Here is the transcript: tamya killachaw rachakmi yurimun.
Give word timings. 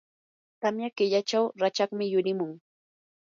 tamya 0.61 0.89
killachaw 0.97 1.45
rachakmi 1.61 2.05
yurimun. 2.13 2.51